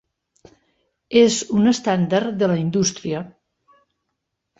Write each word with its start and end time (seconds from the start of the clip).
És 1.19 1.35
un 1.57 1.71
estàndard 1.71 2.31
de 2.39 2.49
la 2.53 2.55
indústria. 2.61 3.21